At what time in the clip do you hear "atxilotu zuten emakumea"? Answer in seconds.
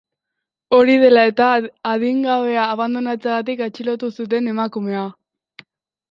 3.65-5.05